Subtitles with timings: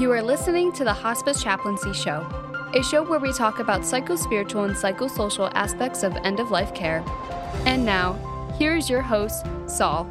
[0.00, 2.26] You are listening to the Hospice Chaplaincy Show,
[2.72, 7.04] a show where we talk about psychospiritual and psychosocial aspects of end of life care.
[7.66, 8.14] And now,
[8.58, 10.08] here is your host, Saul.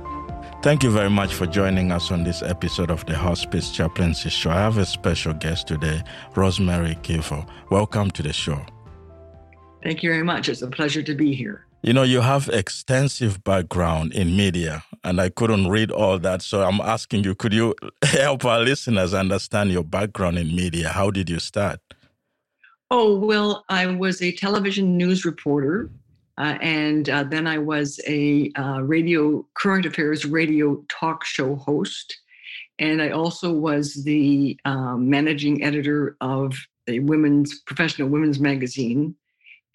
[0.62, 4.52] Thank you very much for joining us on this episode of the Hospice Chaplaincy Show.
[4.52, 6.04] I have a special guest today,
[6.36, 7.50] Rosemary Keevil.
[7.72, 8.64] Welcome to the show.
[9.82, 10.50] Thank you very much.
[10.50, 11.66] It's a pleasure to be here.
[11.82, 16.42] You know, you have extensive background in media, and I couldn't read all that.
[16.42, 20.90] So I'm asking you, could you help our listeners understand your background in media?
[20.90, 21.80] How did you start?
[22.92, 25.92] Oh, well, I was a television news reporter,
[26.38, 32.18] uh, and uh, then I was a uh, radio, current affairs radio talk show host.
[32.80, 36.56] And I also was the um, managing editor of
[36.88, 39.16] a women's professional women's magazine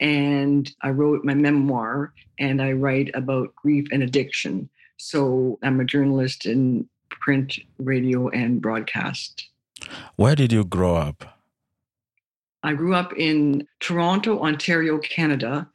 [0.00, 4.68] and I wrote my memoir and I write about grief and addiction.
[4.96, 9.48] So I'm a journalist in print, radio, and broadcast.
[10.16, 11.38] Where did you grow up?
[12.62, 15.68] I grew up in Toronto, Ontario, Canada,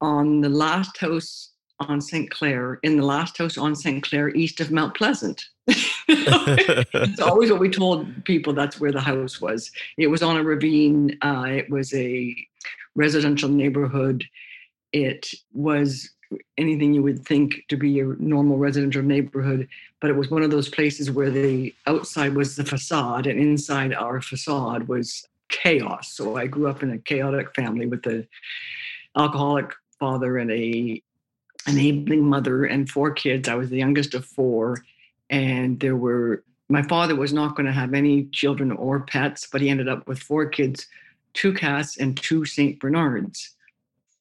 [0.00, 2.30] on the last house on St.
[2.30, 4.02] Clair, in the last house on St.
[4.02, 5.44] Clair, east of Mount Pleasant.
[5.68, 9.70] it's always what we told people that's where the house was.
[9.98, 11.18] It was on a ravine.
[11.22, 12.34] Uh, it was a
[12.94, 14.24] residential neighborhood.
[14.92, 16.10] It was
[16.58, 19.68] anything you would think to be a normal residential neighborhood,
[20.00, 23.94] but it was one of those places where the outside was the facade and inside
[23.94, 26.12] our facade was chaos.
[26.12, 28.26] So I grew up in a chaotic family with an
[29.16, 31.02] alcoholic father and a
[31.66, 33.48] enabling mother and four kids.
[33.48, 34.84] I was the youngest of four,
[35.30, 39.60] and there were my father was not going to have any children or pets, but
[39.60, 40.86] he ended up with four kids
[41.36, 43.54] two cats and two Saint Bernards,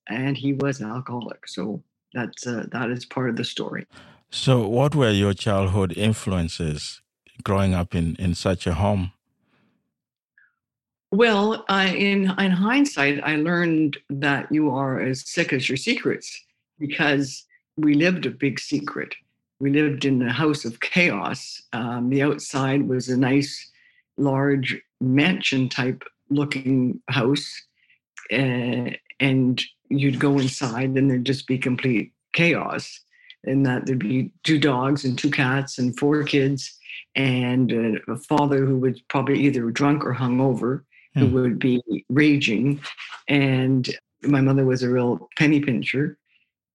[0.07, 1.47] and he was an alcoholic.
[1.47, 1.81] So
[2.15, 3.85] that's uh, that is part of the story.
[4.31, 7.01] So, what were your childhood influences
[7.43, 9.11] growing up in in such a home?
[11.11, 16.27] Well, I, in in hindsight, I learned that you are as sick as your secrets
[16.79, 17.45] because
[17.77, 19.13] we lived a big secret.
[19.59, 21.61] We lived in a house of chaos.
[21.71, 23.71] Um, the outside was a nice,
[24.17, 27.47] large mansion type looking house
[28.31, 28.89] uh,
[29.19, 33.01] and you'd go inside and there'd just be complete chaos
[33.43, 36.77] and that there'd be two dogs and two cats and four kids
[37.15, 40.81] and uh, a father who was probably either drunk or hungover
[41.13, 41.19] hmm.
[41.19, 42.79] who would be raging
[43.27, 46.17] and my mother was a real penny pincher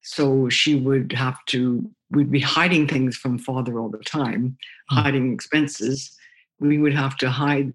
[0.03, 4.57] so she would have to we'd be hiding things from father all the time
[4.89, 4.97] hmm.
[4.97, 6.17] hiding expenses
[6.61, 7.73] we would have to hide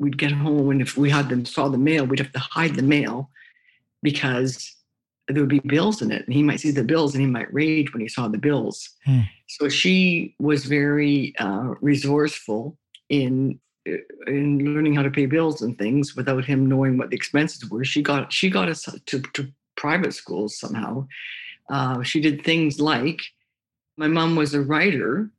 [0.00, 2.74] we'd get home and if we had them saw the mail, we'd have to hide
[2.74, 3.30] the mail
[4.02, 4.76] because
[5.28, 7.52] there would be bills in it and he might see the bills and he might
[7.52, 8.90] rage when he saw the bills.
[9.04, 9.20] Hmm.
[9.48, 12.76] So she was very uh, resourceful
[13.08, 13.58] in
[14.26, 17.84] in learning how to pay bills and things without him knowing what the expenses were.
[17.84, 21.06] She got she got us to, to private schools somehow.
[21.70, 23.22] Uh, she did things like
[23.96, 25.30] my mom was a writer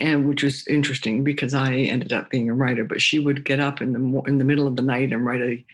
[0.00, 2.84] and which was interesting because I ended up being a writer.
[2.84, 5.40] But she would get up in the in the middle of the night and write
[5.40, 5.64] a,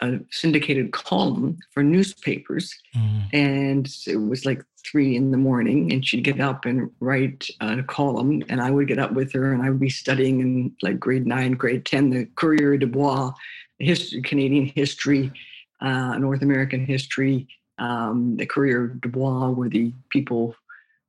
[0.00, 3.22] a syndicated column for newspapers, mm.
[3.32, 7.82] and it was like three in the morning, and she'd get up and write a
[7.82, 11.00] column, and I would get up with her, and I would be studying in like
[11.00, 13.32] grade nine, grade ten, the Coureurs de Bois,
[13.78, 15.32] history, Canadian history,
[15.80, 17.48] uh, North American history.
[17.78, 20.54] Um, the Coureurs de Bois were the people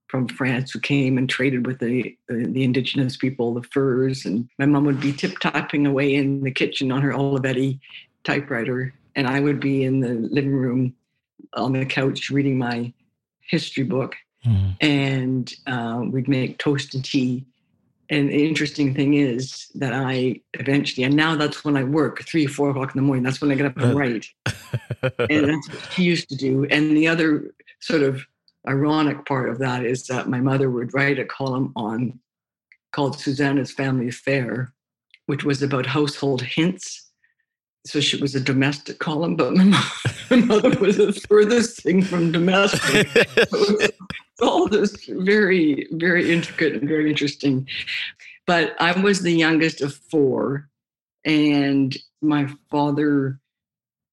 [0.08, 4.26] from France who came and traded with the the indigenous people, the furs.
[4.26, 7.80] And my mom would be tip tapping away in the kitchen on her Olivetti
[8.24, 10.96] typewriter, and I would be in the living room
[11.54, 12.94] on the couch reading my
[13.42, 14.16] history book,
[14.46, 14.76] mm.
[14.82, 17.46] and uh, we'd make toast and tea.
[18.12, 22.48] And the interesting thing is that I eventually, and now that's when I work, three,
[22.48, 23.24] four o'clock in the morning.
[23.24, 24.26] That's when I get up and write.
[25.30, 26.66] and that's what she used to do.
[26.66, 28.26] And the other sort of
[28.68, 32.20] ironic part of that is that my mother would write a column on
[32.92, 34.74] called Susanna's Family Affair,
[35.28, 37.09] which was about household hints.
[37.86, 39.66] So she was a domestic column, but my,
[40.30, 43.08] mother was the furthest thing from domestic.
[44.42, 47.68] all this very, very intricate and very interesting.
[48.46, 50.70] But I was the youngest of four,
[51.26, 53.40] and my father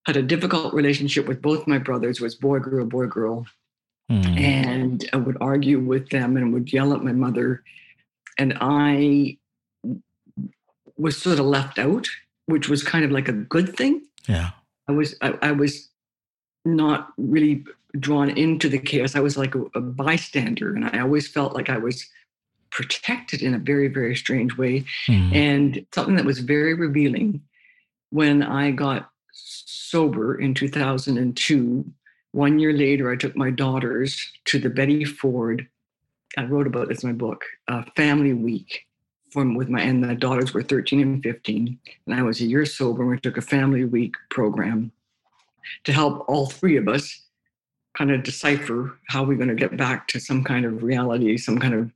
[0.06, 3.46] had a difficult relationship with both my brothers was boy girl boy girl
[4.10, 4.40] Mm.
[4.40, 7.62] And I would argue with them and would yell at my mother.
[8.38, 9.38] And I
[10.96, 12.06] was sort of left out,
[12.46, 14.02] which was kind of like a good thing.
[14.28, 14.50] Yeah.
[14.88, 15.88] I was I, I was
[16.64, 17.64] not really
[17.98, 19.14] drawn into the chaos.
[19.16, 22.06] I was like a, a bystander, and I always felt like I was
[22.70, 24.84] protected in a very, very strange way.
[25.08, 25.34] Mm.
[25.34, 27.40] And something that was very revealing
[28.10, 31.84] when I got sober in 2002.
[32.32, 35.66] One year later, I took my daughters to the Betty Ford.
[36.37, 38.82] I wrote about this in my book, uh, Family Week.
[39.31, 42.64] From with my and the daughters were 13 and 15, and I was a year
[42.64, 43.02] sober.
[43.02, 44.93] And we took a family week program
[45.84, 47.23] to help all three of us
[47.96, 51.58] kind of decipher how we're going to get back to some kind of reality, some
[51.58, 51.90] kind of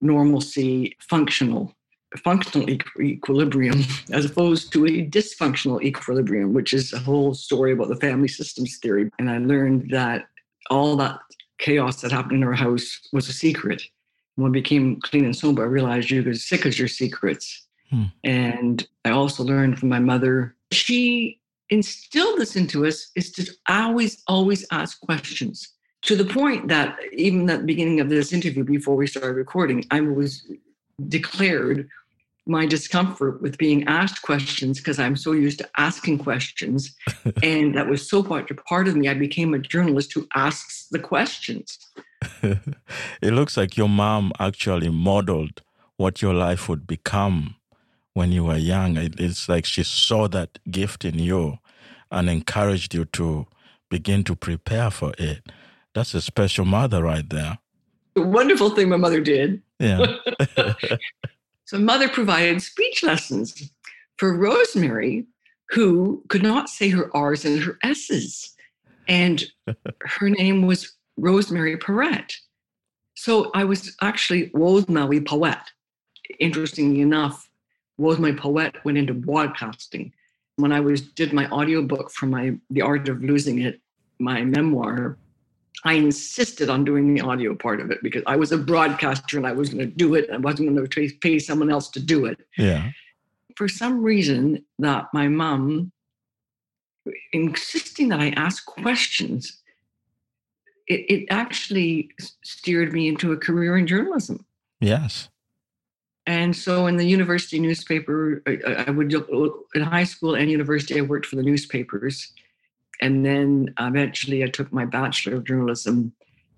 [0.00, 1.74] normalcy, functional
[2.18, 2.68] functional
[3.00, 3.82] equilibrium
[4.12, 8.78] as opposed to a dysfunctional equilibrium, which is a whole story about the family systems
[8.78, 9.10] theory.
[9.18, 10.26] And I learned that
[10.70, 11.18] all that
[11.58, 13.82] chaos that happened in our house was a secret.
[14.36, 17.66] When I became clean and sober, I realized you're as sick as your secrets.
[17.90, 18.04] Hmm.
[18.24, 21.40] And I also learned from my mother, she
[21.70, 25.68] instilled this into us is to always, always ask questions
[26.02, 29.84] to the point that even at the beginning of this interview, before we started recording,
[29.90, 30.46] I was
[31.08, 31.88] declared
[32.46, 36.94] my discomfort with being asked questions because I'm so used to asking questions.
[37.42, 39.08] and that was so much a part of me.
[39.08, 41.78] I became a journalist who asks the questions.
[42.42, 45.62] it looks like your mom actually modeled
[45.96, 47.56] what your life would become
[48.12, 48.96] when you were young.
[48.96, 51.58] It's like she saw that gift in you
[52.10, 53.46] and encouraged you to
[53.90, 55.42] begin to prepare for it.
[55.94, 57.58] That's a special mother right there.
[58.14, 59.62] The wonderful thing my mother did.
[59.78, 60.16] Yeah.
[61.66, 63.70] so, mother provided speech lessons
[64.18, 65.26] for Rosemary,
[65.70, 68.54] who could not say her R's and her S's.
[69.08, 69.44] And
[70.00, 72.34] her name was Rosemary Perrette.
[73.14, 75.58] So I was actually Rosemary Poet.
[76.38, 77.48] Interestingly enough,
[77.96, 80.12] Rosemary Poet went into broadcasting.
[80.56, 83.80] When I was did my audiobook for my The Art of Losing It,
[84.18, 85.16] my memoir,
[85.84, 89.46] I insisted on doing the audio part of it because I was a broadcaster and
[89.46, 90.30] I was going to do it.
[90.30, 92.38] I wasn't going to pay someone else to do it.
[92.56, 92.90] Yeah.
[93.56, 95.92] For some reason, that my mom
[97.32, 99.60] insisting that I ask questions,
[100.86, 102.10] it, it actually
[102.42, 104.44] steered me into a career in journalism.
[104.80, 105.28] Yes.
[106.26, 109.12] And so in the university newspaper, I, I would
[109.74, 112.32] in high school and university, I worked for the newspapers
[113.04, 116.10] and then eventually I took my Bachelor of Journalism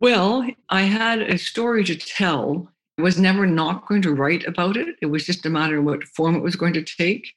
[0.00, 2.70] Well, I had a story to tell.
[2.98, 4.96] I was never not going to write about it.
[5.00, 7.32] It was just a matter of what form it was going to take.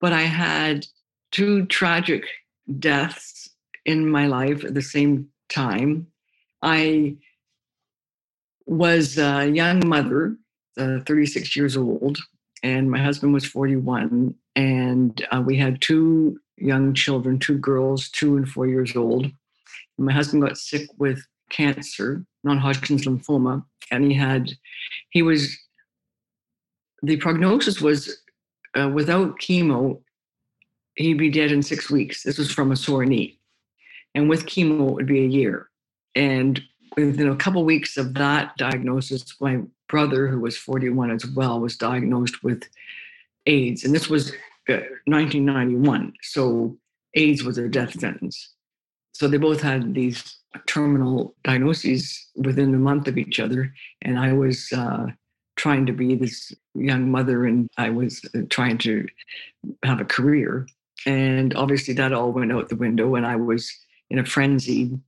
[0.00, 0.86] But I had
[1.30, 2.24] two tragic
[2.78, 3.50] deaths
[3.84, 6.06] in my life at the same time.
[6.62, 7.16] I
[8.66, 10.36] was a young mother,
[10.78, 12.18] uh, 36 years old,
[12.62, 14.34] and my husband was 41.
[14.56, 19.30] And uh, we had two young children, two girls, two and four years old.
[19.98, 24.50] My husband got sick with cancer, non-Hodgkin's lymphoma, and he had,
[25.10, 25.56] he was,
[27.02, 28.18] the prognosis was
[28.78, 30.00] uh, without chemo,
[30.96, 32.22] he'd be dead in six weeks.
[32.22, 33.38] This was from a sore knee.
[34.14, 35.68] And with chemo, it would be a year.
[36.14, 36.60] And
[36.96, 41.76] within a couple weeks of that diagnosis, my brother, who was 41 as well, was
[41.76, 42.62] diagnosed with
[43.46, 43.84] AIDS.
[43.84, 44.32] And this was
[44.66, 46.14] 1991.
[46.22, 46.76] So
[47.14, 48.53] AIDS was a death sentence.
[49.14, 53.72] So they both had these terminal diagnoses within a month of each other.
[54.02, 55.06] And I was uh,
[55.56, 59.06] trying to be this young mother and I was uh, trying to
[59.84, 60.66] have a career.
[61.06, 63.14] And obviously that all went out the window.
[63.14, 63.72] And I was
[64.10, 65.00] in a frenzied,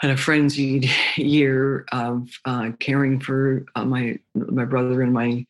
[0.00, 5.46] had a frenzied year of uh, caring for uh, my my brother and my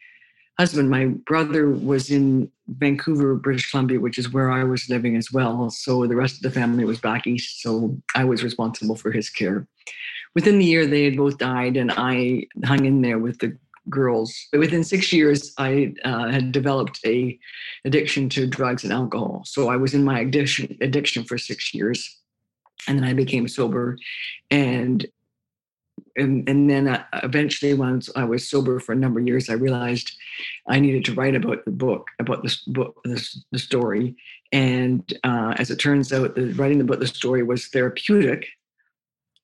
[0.59, 0.91] husband.
[0.91, 5.71] My brother was in Vancouver, British Columbia, which is where I was living as well.
[5.71, 7.63] So the rest of the family was back east.
[7.63, 9.67] So I was responsible for his care.
[10.35, 13.57] Within the year, they had both died, and I hung in there with the
[13.91, 14.35] girls.
[14.51, 17.39] But within six years, I uh, had developed a
[17.85, 19.43] addiction to drugs and alcohol.
[19.45, 22.19] So I was in my addiction addiction for six years,
[22.89, 23.99] and then I became sober,
[24.51, 25.07] and
[26.17, 29.55] and and then uh, eventually, once I was sober for a number of years, I
[29.55, 30.13] realized
[30.69, 34.17] I needed to write about the book, about this book, this the story.
[34.53, 38.47] And uh, as it turns out, the writing the story was therapeutic,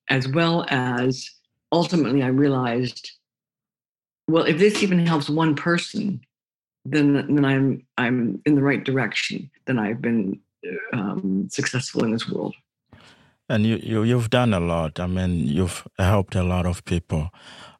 [0.09, 1.29] as well as
[1.71, 3.11] ultimately, I realized,
[4.27, 6.21] well, if this even helps one person,
[6.85, 9.49] then then I'm I'm in the right direction.
[9.65, 10.39] Then I've been
[10.93, 12.55] um, successful in this world.
[13.49, 14.99] And you, you you've done a lot.
[14.99, 17.31] I mean, you've helped a lot of people.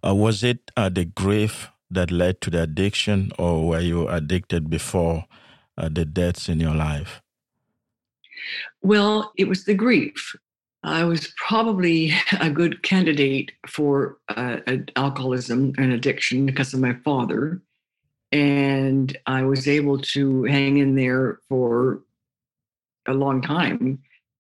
[0.05, 4.69] Uh, was it uh, the grief that led to the addiction, or were you addicted
[4.69, 5.25] before
[5.77, 7.21] uh, the deaths in your life?
[8.81, 10.35] Well, it was the grief.
[10.83, 14.57] I was probably a good candidate for uh,
[14.95, 17.61] alcoholism and addiction because of my father.
[18.31, 22.01] And I was able to hang in there for
[23.07, 23.99] a long time.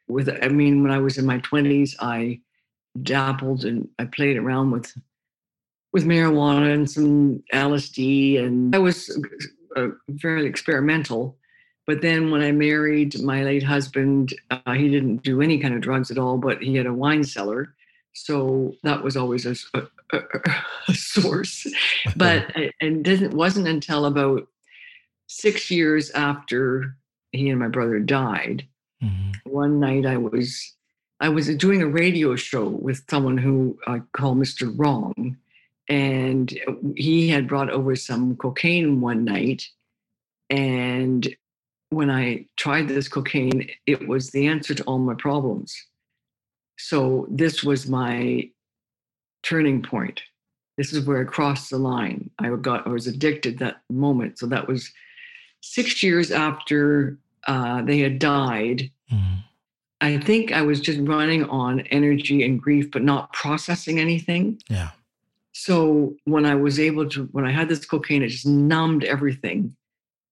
[0.09, 2.39] With, I mean, when I was in my 20s, I
[3.03, 4.93] dabbled and I played around with
[5.91, 9.09] with marijuana and some LSD, and I was
[9.75, 9.87] uh,
[10.21, 11.37] fairly experimental.
[11.87, 15.81] But then when I married my late husband, uh, he didn't do any kind of
[15.81, 17.73] drugs at all, but he had a wine cellar.
[18.13, 20.19] So that was always a, a,
[20.87, 21.65] a source.
[22.15, 24.47] But and didn't wasn't until about
[25.27, 26.95] six years after
[27.31, 28.67] he and my brother died.
[29.03, 29.49] Mm-hmm.
[29.49, 30.75] One night I was
[31.19, 34.73] I was doing a radio show with someone who I call Mr.
[34.77, 35.37] Wrong,
[35.89, 36.57] and
[36.95, 39.67] he had brought over some cocaine one night,
[40.49, 41.27] and
[41.89, 45.75] when I tried this cocaine, it was the answer to all my problems.
[46.77, 48.49] So this was my
[49.43, 50.21] turning point.
[50.77, 52.29] This is where I crossed the line.
[52.39, 54.39] I got I was addicted that moment.
[54.39, 54.91] So that was
[55.61, 58.89] six years after uh, they had died.
[59.11, 59.35] Mm-hmm.
[60.01, 64.61] I think I was just running on energy and grief, but not processing anything.
[64.69, 64.91] Yeah.
[65.51, 69.75] So when I was able to, when I had this cocaine, it just numbed everything.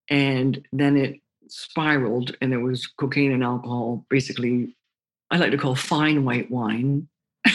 [0.08, 4.76] And then it spiraled and there was cocaine and alcohol basically
[5.30, 7.08] i like to call fine white wine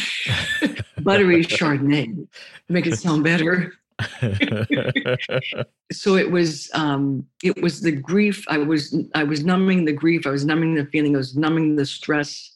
[1.01, 3.73] buttery chardonnay to make it sound better
[5.91, 10.25] so it was um it was the grief i was i was numbing the grief
[10.25, 12.51] i was numbing the feeling i was numbing the stress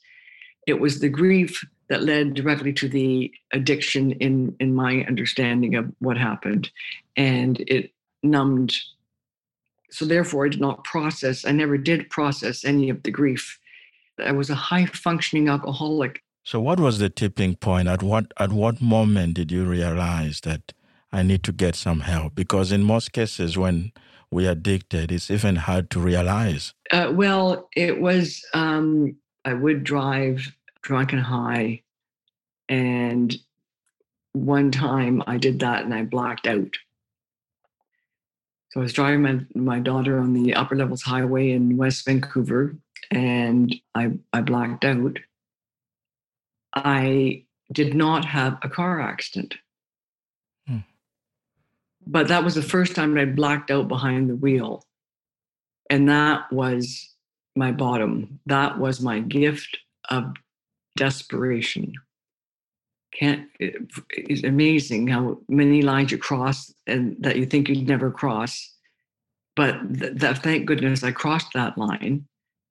[0.66, 5.86] it was the grief that led directly to the addiction in in my understanding of
[6.00, 6.70] what happened
[7.16, 7.92] and it
[8.24, 8.76] numbed
[9.90, 13.60] so therefore, I did not process, I never did process any of the grief.
[14.24, 16.24] I was a high functioning alcoholic.
[16.44, 17.88] So what was the tipping point?
[17.88, 20.74] At what at what moment did you realize that
[21.12, 22.36] I need to get some help?
[22.36, 23.92] Because in most cases when
[24.32, 26.74] we're addicted, it's even hard to realize.
[26.92, 31.84] Uh, well, it was um, I would drive drunk and high,
[32.68, 33.36] and
[34.34, 36.78] one time I did that and I blacked out.
[38.72, 42.76] So I was driving my, my daughter on the upper levels highway in West Vancouver
[43.12, 45.18] and I, I blacked out.
[46.74, 49.56] I did not have a car accident.
[52.10, 54.84] But that was the first time I blacked out behind the wheel.
[55.90, 57.14] And that was
[57.56, 58.40] my bottom.
[58.46, 59.78] That was my gift
[60.10, 60.34] of
[60.96, 61.94] desperation
[63.18, 68.74] can't it's amazing how many lines you cross and that you think you'd never cross
[69.56, 72.26] but that thank goodness i crossed that line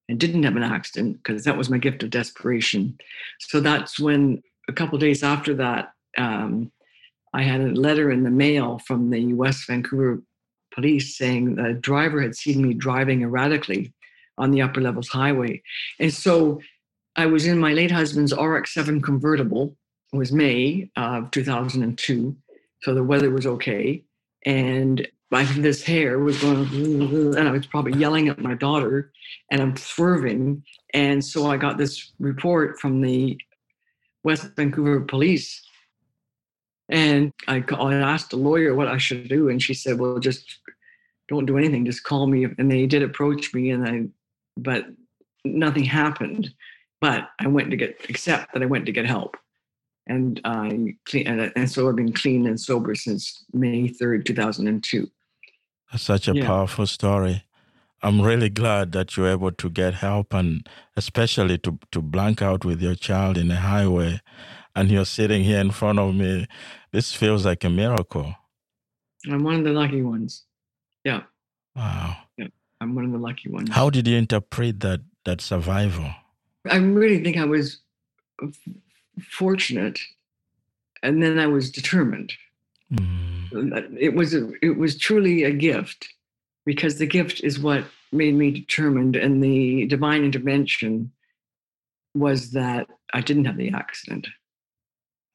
[0.09, 2.97] and didn't have an accident because that was my gift of desperation
[3.41, 6.71] so that's when a couple days after that um,
[7.41, 10.23] i had a letter in the mail from the west vancouver
[10.75, 13.93] police saying the driver had seen me driving erratically
[14.39, 15.63] on the upper levels highway.
[15.99, 16.61] And so
[17.17, 19.65] i was in my late husband's rx-7 convertible
[20.13, 22.37] It was May of 2002,
[22.83, 24.05] so the weather was okay,
[24.45, 29.11] and my this hair was going, and I was probably yelling at my daughter,
[29.51, 30.63] and I'm swerving,
[30.95, 33.39] and so I got this report from the
[34.23, 35.66] West Vancouver Police,
[36.89, 40.59] and I, I asked a lawyer what I should do, and she said, "Well, just
[41.29, 44.05] don't do anything, just call me." And they did approach me, and I,
[44.57, 44.87] but
[45.45, 46.51] nothing happened.
[47.01, 49.37] But I went to get, except that I went to get help
[50.07, 54.35] and I clean, and, and so I've been clean and sober since May third, two
[54.35, 55.11] thousand and two.
[55.91, 56.47] That's such a yeah.
[56.47, 57.45] powerful story.
[58.03, 62.65] I'm really glad that you're able to get help and especially to, to blank out
[62.65, 64.21] with your child in the highway
[64.77, 66.47] and you're sitting here in front of me.
[66.93, 68.37] This feels like a miracle.
[69.27, 70.45] I'm one of the lucky ones.
[71.05, 71.23] Yeah.
[71.75, 72.17] Wow.
[72.37, 72.49] Yeah.
[72.81, 73.71] I'm one of the lucky ones.
[73.71, 76.11] How did you interpret that that survival?
[76.71, 77.81] I really think I was
[79.31, 79.99] fortunate,
[81.03, 82.33] and then I was determined.
[82.93, 83.97] Mm.
[83.99, 86.09] It was a, it was truly a gift,
[86.65, 91.13] because the gift is what made me determined, and the divine intervention
[92.15, 94.29] was that I didn't have the accident.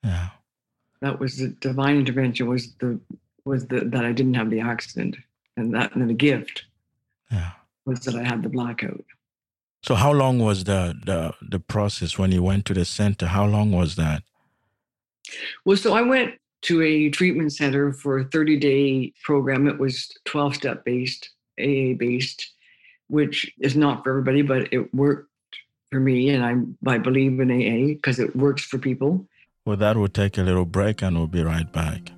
[0.03, 0.29] Yeah.
[1.01, 2.48] That was the divine intervention.
[2.48, 3.00] Was the
[3.46, 5.15] was the that I didn't have the accident,
[5.58, 6.65] and that and the gift
[7.31, 7.51] Yeah.
[7.86, 9.03] was that I had the blackout.
[9.84, 13.27] So how long was the the the process when you went to the center?
[13.27, 14.24] How long was that?
[15.65, 19.67] Well, so I went to a treatment center for a 30 day program.
[19.67, 21.29] It was 12 step based,
[21.60, 22.53] AA based,
[23.08, 25.29] which is not for everybody, but it worked
[25.91, 26.29] for me.
[26.29, 29.27] And I, I believe in AA because it works for people.
[29.71, 32.11] Well, that will take a little break and we'll be right back.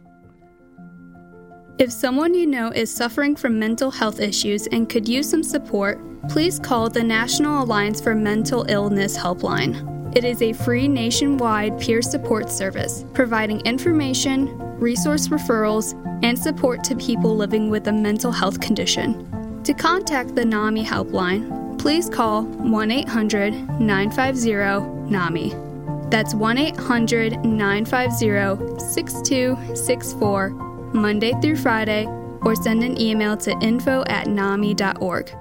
[1.78, 6.00] If someone you know is suffering from mental health issues and could use some support,
[6.30, 10.18] please call the National Alliance for Mental Illness Helpline.
[10.18, 15.94] It is a free nationwide peer support service, providing information, resource referrals,
[16.24, 19.62] and support to people living with a mental health condition.
[19.64, 25.73] To contact the NAMI helpline, please call 1 800 950 NAMI.
[26.14, 30.50] That's 1 800 950 6264,
[30.94, 32.06] Monday through Friday,
[32.44, 35.36] or send an email to info at NAMI.org.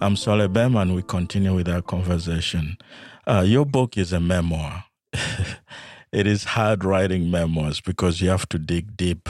[0.00, 2.76] I'm Solly Bem, and we continue with our conversation.
[3.26, 4.84] Uh, your book is a memoir.
[6.12, 9.28] it is hard writing memoirs because you have to dig deep,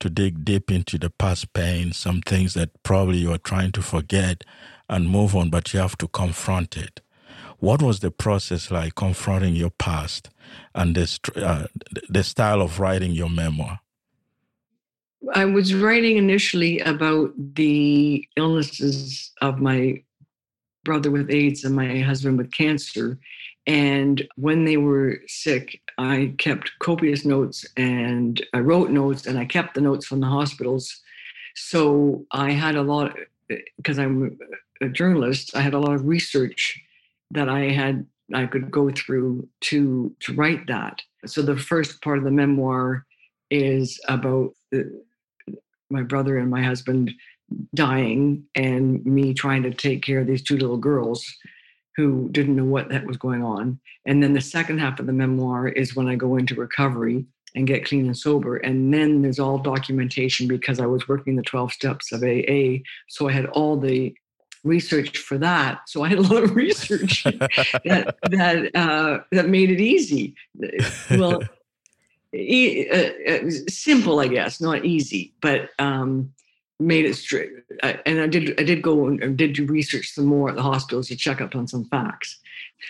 [0.00, 3.82] to dig deep into the past pain, some things that probably you are trying to
[3.82, 4.44] forget
[4.88, 7.02] and move on, but you have to confront it.
[7.60, 10.30] What was the process like confronting your past
[10.74, 11.66] and the, uh,
[12.08, 13.80] the style of writing your memoir?
[15.34, 20.02] I was writing initially about the illnesses of my
[20.84, 23.18] brother with AIDS and my husband with cancer.
[23.66, 29.44] And when they were sick, I kept copious notes and I wrote notes and I
[29.44, 31.00] kept the notes from the hospitals.
[31.56, 33.16] So I had a lot,
[33.76, 34.38] because I'm
[34.80, 36.80] a journalist, I had a lot of research
[37.30, 41.02] that I had I could go through to to write that.
[41.26, 43.06] So the first part of the memoir
[43.50, 45.02] is about the,
[45.90, 47.12] my brother and my husband
[47.74, 51.24] dying and me trying to take care of these two little girls
[51.96, 53.80] who didn't know what that was going on.
[54.06, 57.66] And then the second half of the memoir is when I go into recovery and
[57.66, 58.58] get clean and sober.
[58.58, 62.84] And then there's all documentation because I was working the 12 steps of AA.
[63.08, 64.14] So I had all the
[64.64, 65.88] research for that.
[65.88, 67.24] So I had a lot of research
[67.84, 70.34] that that uh, that made it easy.
[71.10, 71.42] Well,
[72.34, 76.32] e- uh, uh, simple, I guess, not easy, but um,
[76.80, 77.50] made it straight.
[77.82, 81.08] and I did I did go and did do research some more at the hospitals
[81.08, 82.38] to check up on some facts.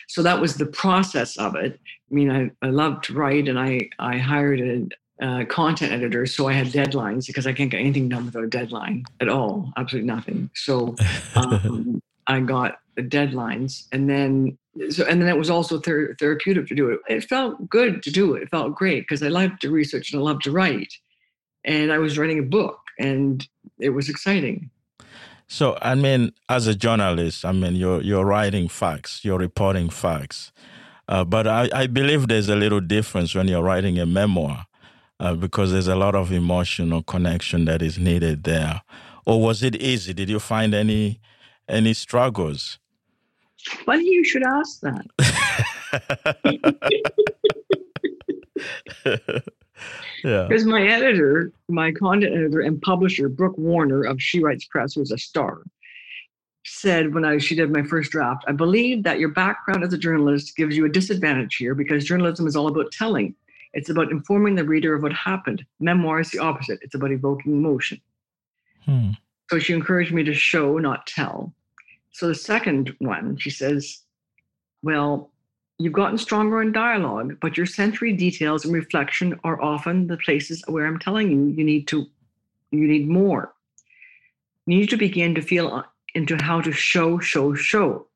[0.07, 1.81] So that was the process of it.
[2.11, 4.89] I mean, I, I love to write, and I I hired a
[5.21, 8.49] uh, content editor, so I had deadlines because I can't get anything done without a
[8.49, 10.51] deadline at all, absolutely nothing.
[10.55, 10.95] So
[11.35, 14.59] um, I got the deadlines, and then
[14.91, 17.01] so and then it was also ther- therapeutic to do it.
[17.09, 18.45] It felt good to do it.
[18.45, 20.93] It felt great because I loved to research and I loved to write,
[21.65, 23.47] and I was writing a book, and
[23.81, 24.71] it was exciting.
[25.51, 30.53] So, I mean, as a journalist, I mean, you're you're writing facts, you're reporting facts,
[31.09, 34.68] uh, but I, I believe there's a little difference when you're writing a memoir
[35.21, 38.83] uh, because there's a lot of emotional connection that is needed there.
[39.27, 40.15] Or was it easy?
[40.15, 41.21] Did you find any
[41.69, 42.79] any struggles?
[43.85, 45.05] Funny you should ask that.
[50.25, 50.47] yeah.
[50.49, 55.11] Because my editor, my content editor and publisher, Brooke Warner of She Writes Press, who's
[55.11, 55.63] a star,
[56.65, 59.99] said when I she did my first draft, I believe that your background as a
[59.99, 63.35] journalist gives you a disadvantage here because journalism is all about telling.
[63.75, 65.65] It's about informing the reader of what happened.
[65.81, 66.79] Memoir is the opposite.
[66.83, 68.01] It's about evoking emotion.
[68.85, 69.11] Hmm.
[69.51, 71.55] So she encouraged me to show, not tell.
[72.13, 74.01] So the second one, she says,
[74.83, 75.31] Well,
[75.79, 80.63] you've gotten stronger in dialogue, but your sensory details and reflection are often the places
[80.67, 82.07] where I'm telling you you need to
[82.71, 83.55] you need more.
[84.67, 88.07] You need to begin to feel into how to show, show, show.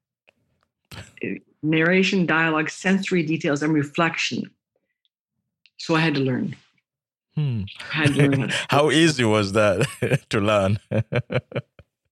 [1.62, 4.50] Narration, dialogue, sensory details, and reflection.
[5.82, 6.54] So I had to learn.
[7.34, 7.62] Hmm.
[7.80, 9.84] Had to learn how, to How easy was that
[10.30, 10.78] to learn?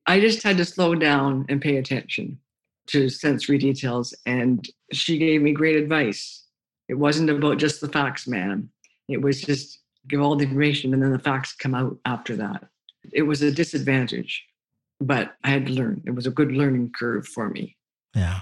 [0.07, 2.41] I just had to slow down and pay attention
[2.89, 4.13] to sensory details.
[4.27, 6.47] And she gave me great advice.
[6.89, 8.69] It wasn't about just the facts, man.
[9.09, 9.79] It was just
[10.09, 12.65] give all the information and then the facts come out after that.
[13.13, 14.45] It was a disadvantage,
[14.99, 16.03] but I had to learn.
[16.07, 17.77] It was a good learning curve for me.
[18.17, 18.41] Yeah.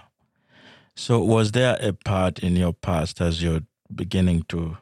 [0.97, 4.79] So, was there a part in your past as you're beginning to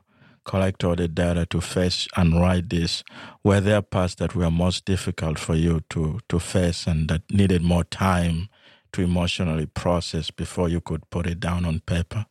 [0.46, 3.04] collect all the data to face and write this?
[3.44, 7.62] Were there parts that were most difficult for you to, to face and that needed
[7.62, 8.48] more time
[8.92, 12.26] to emotionally process before you could put it down on paper?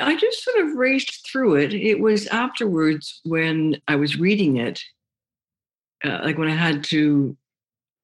[0.00, 1.74] I just sort of raced through it.
[1.74, 4.80] It was afterwards when I was reading it,
[6.04, 7.36] uh, like when I had to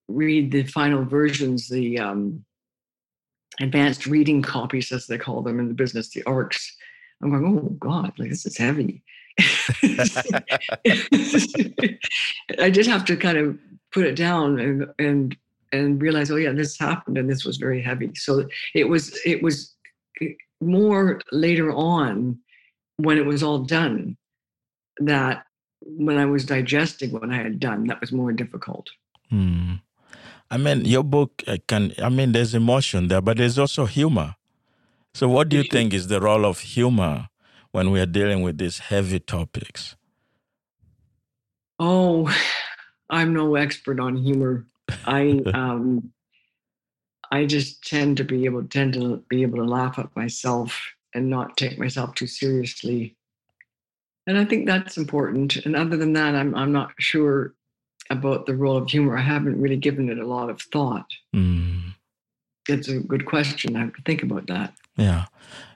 [0.08, 2.44] read the final versions, the um,
[3.60, 6.76] advanced reading copies, as they call them in the business, the ARCs.
[7.22, 9.02] I'm going, oh God, like this is heavy.
[12.58, 13.58] I just have to kind of
[13.92, 15.36] put it down and and
[15.72, 18.12] and realize, oh yeah, this happened and this was very heavy.
[18.14, 19.74] So it was it was
[20.60, 22.38] more later on
[22.96, 24.16] when it was all done
[24.98, 25.44] that
[25.82, 28.88] when I was digesting what I had done, that was more difficult.
[29.30, 29.74] Hmm.
[30.50, 34.34] I mean, your book uh, can, I mean, there's emotion there, but there's also humor.
[35.18, 37.28] So, what do you think is the role of humor
[37.72, 39.96] when we are dealing with these heavy topics?
[41.80, 42.32] Oh,
[43.10, 44.68] I'm no expert on humor.
[45.06, 46.12] I um,
[47.32, 50.80] I just tend to be able tend to be able to laugh at myself
[51.12, 53.16] and not take myself too seriously.
[54.28, 55.56] And I think that's important.
[55.56, 57.54] And other than that, I'm I'm not sure
[58.08, 59.18] about the role of humor.
[59.18, 61.10] I haven't really given it a lot of thought.
[61.34, 61.94] Mm.
[62.68, 63.76] It's a good question.
[63.76, 64.74] I to think about that.
[64.96, 65.26] Yeah.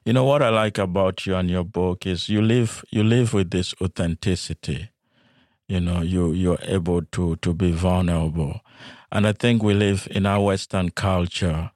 [0.04, 3.32] You know what I like about you and your book is you live you live
[3.32, 4.90] with this authenticity.
[5.68, 8.60] You know, you you're able to to be vulnerable.
[9.10, 11.70] And I think we live in our Western culture.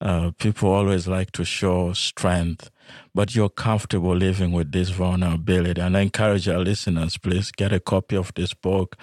[0.00, 2.70] Uh, people always like to show strength,
[3.14, 5.80] but you're comfortable living with this vulnerability.
[5.80, 8.96] And I encourage our listeners, please get a copy of this book.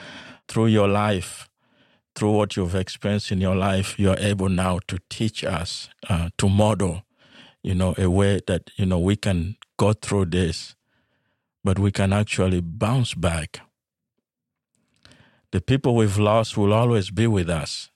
[0.48, 1.50] Through your life,
[2.16, 6.50] through what you've experienced in your life, you're able now to teach us, uh, to
[6.50, 7.04] model,
[7.62, 10.76] you know, a way that, you know, we can go through this,
[11.64, 13.62] but we can actually bounce back
[15.56, 17.90] the people we've lost will always be with us.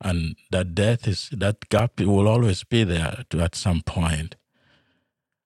[0.00, 4.34] And that death is, that gap will always be there to, at some point.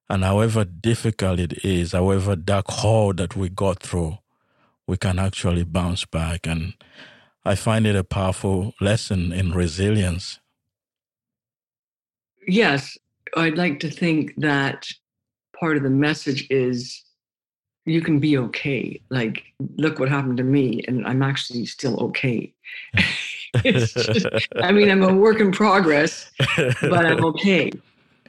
[0.09, 4.17] And however difficult it is, however dark hole that we go through,
[4.87, 6.47] we can actually bounce back.
[6.47, 6.73] And
[7.45, 10.39] I find it a powerful lesson in resilience.
[12.47, 12.97] Yes,
[13.37, 14.87] I'd like to think that
[15.59, 17.03] part of the message is
[17.85, 19.01] you can be okay.
[19.09, 19.43] Like,
[19.77, 22.53] look what happened to me, and I'm actually still okay.
[23.63, 27.71] just, I mean, I'm a work in progress, but I'm okay.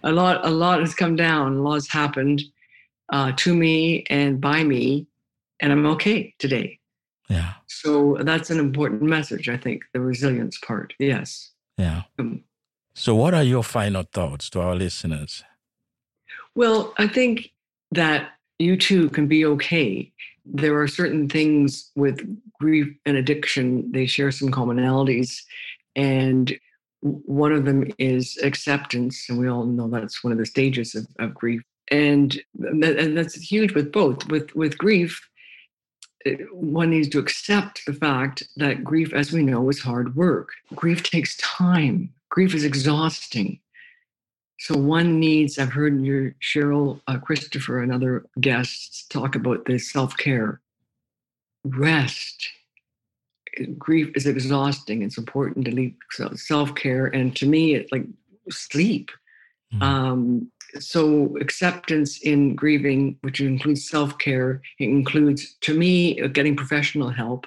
[0.03, 1.57] A lot, a lot has come down.
[1.57, 2.43] A lot has happened
[3.13, 5.07] uh, to me and by me,
[5.61, 6.80] and I'm okay today.
[7.31, 7.53] Yeah.
[7.69, 10.93] So that's an important message, I think, the resilience part.
[10.99, 11.53] Yes.
[11.79, 12.03] Yeah.
[12.19, 12.43] Um,
[12.95, 15.45] so, what are your final thoughts to our listeners?
[16.55, 17.53] Well, I think
[17.93, 20.13] that you too can be okay.
[20.45, 22.21] There are certain things with
[22.59, 25.41] grief and addiction, they share some commonalities.
[25.97, 26.53] And
[27.01, 29.27] one of them is acceptance.
[29.29, 31.63] And we all know that's one of the stages of, of grief.
[31.91, 34.29] And, and that's huge with both.
[34.29, 35.21] With, with grief,
[36.53, 40.51] one needs to accept the fact that grief, as we know, is hard work.
[40.75, 42.13] Grief takes time.
[42.29, 43.59] Grief is exhausting.
[44.59, 49.91] So one needs, I've heard your Cheryl uh, Christopher and other guests talk about this
[49.91, 50.61] self-care.
[51.65, 52.49] Rest.
[53.79, 55.03] Grief is exhausting.
[55.03, 55.95] It's important to leave
[56.35, 57.07] self-care.
[57.07, 58.05] And to me, it's like
[58.51, 59.11] sleep.
[59.73, 59.83] Mm-hmm.
[59.83, 67.47] Um, so acceptance in grieving, which includes self-care, it includes, to me, getting professional help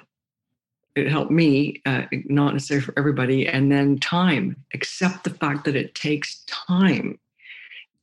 [0.94, 3.46] it helped me, uh, not necessarily for everybody.
[3.46, 7.18] And then time, accept the fact that it takes time.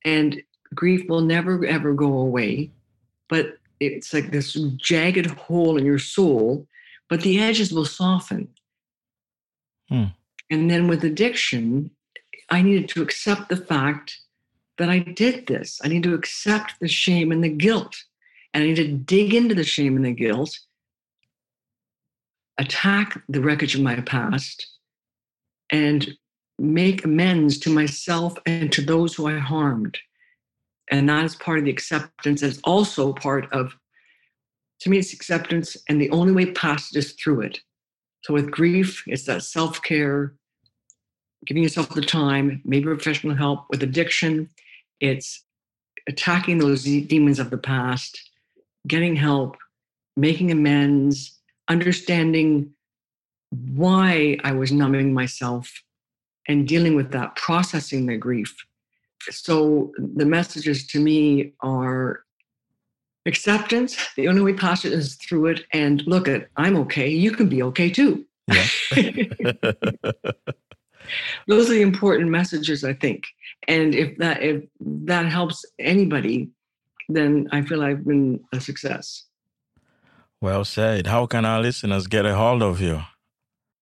[0.04, 0.42] And
[0.76, 2.72] grief will never, ever go away.
[3.30, 6.68] But it's like this jagged hole in your soul,
[7.10, 8.50] but the edges will soften.
[9.88, 10.06] Hmm.
[10.50, 11.92] And then with addiction,
[12.50, 14.20] I needed to accept the fact
[14.82, 15.80] that I did this.
[15.84, 17.96] I need to accept the shame and the guilt.
[18.54, 20.58] And I need to dig into the shame and the guilt
[22.58, 24.68] attack the wreckage of my past
[25.70, 26.12] and
[26.60, 29.98] make amends to myself and to those who I harmed.
[30.90, 32.42] And that is part of the acceptance.
[32.42, 33.76] It's also part of,
[34.82, 35.78] to me, it's acceptance.
[35.90, 37.60] And the only way past is through it.
[38.24, 40.34] So with grief, it's that self care,
[41.46, 43.66] giving yourself the time, maybe professional help.
[43.70, 44.50] With addiction,
[45.02, 45.44] it's
[46.08, 48.30] attacking those demons of the past,
[48.88, 49.58] getting help,
[50.16, 52.72] making amends, understanding
[53.74, 55.72] why I was numbing myself
[56.48, 58.56] and dealing with that, processing the grief.
[59.30, 62.24] So the messages to me are
[63.26, 63.96] acceptance.
[64.16, 65.66] The only way past it is through it.
[65.74, 67.10] And look at, I'm okay.
[67.10, 68.26] You can be okay too.
[68.48, 68.66] Yeah.
[71.48, 73.26] Those are the important messages, I think.
[73.68, 76.50] And if that if that helps anybody,
[77.10, 79.26] then I feel I've been a success.
[80.42, 81.08] Well said.
[81.08, 83.02] How can our listeners get a hold of you?